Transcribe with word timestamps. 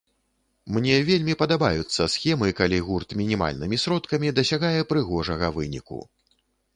Мне 0.75 0.93
вельмі 1.09 1.33
падабаюцца 1.41 2.07
схемы, 2.13 2.49
калі 2.59 2.79
гурт 2.87 3.13
мінімальнымі 3.19 3.79
сродкамі 3.83 4.31
дасягае 4.39 4.81
прыгожага 4.93 5.51
выніку. 5.59 5.99